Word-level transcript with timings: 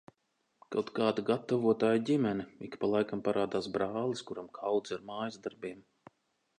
Kaut 0.75 0.87
kāda 0.99 1.25
gatavotāju 1.27 2.01
ģimene. 2.11 2.47
Ik 2.69 2.79
pa 2.85 2.91
laikam 2.95 3.23
parādās 3.31 3.71
brālis, 3.79 4.27
kuram 4.31 4.53
kaudze 4.61 5.01
ar 5.01 5.09
mājasdarbiem. 5.13 5.91